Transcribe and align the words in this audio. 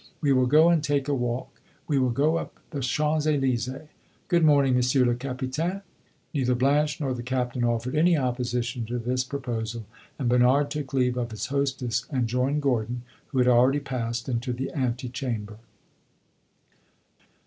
We 0.19 0.33
will 0.33 0.47
go 0.47 0.69
and 0.69 0.83
take 0.83 1.07
a 1.07 1.13
walk; 1.13 1.61
we 1.87 1.99
will 1.99 2.09
go 2.09 2.37
up 2.37 2.57
the 2.71 2.79
Champs 2.79 3.27
Elysees. 3.27 3.69
Good 4.29 4.43
morning, 4.43 4.73
Monsieur 4.73 5.05
le 5.05 5.13
Capitaine." 5.13 5.83
Neither 6.33 6.55
Blanche 6.55 6.99
nor 6.99 7.13
the 7.13 7.21
Captain 7.21 7.63
offered 7.63 7.93
any 7.95 8.17
opposition 8.17 8.83
to 8.87 8.97
this 8.97 9.23
proposal, 9.23 9.85
and 10.17 10.27
Bernard 10.27 10.71
took 10.71 10.91
leave 10.91 11.17
of 11.17 11.29
his 11.29 11.45
hostess 11.45 12.07
and 12.09 12.25
joined 12.27 12.63
Gordon, 12.63 13.03
who 13.27 13.37
had 13.37 13.47
already 13.47 13.79
passed 13.79 14.27
into 14.27 14.53
the 14.53 14.73
antechamber. 14.73 15.59